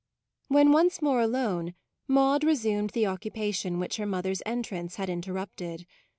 [0.47, 1.75] When once more alone,
[2.07, 5.85] Maude resumed the occupation which her mother's entrance had interrupted.